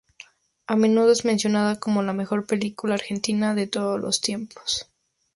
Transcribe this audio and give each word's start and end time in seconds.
A 0.65 0.75
menudo 0.75 1.11
es 1.11 1.25
mencionada 1.25 1.79
como 1.79 2.01
la 2.01 2.11
mejor 2.11 2.47
película 2.47 2.95
argentina 2.95 3.53
de 3.53 3.67
todos 3.67 3.99
los 4.01 4.19
tiempos. 4.19 4.89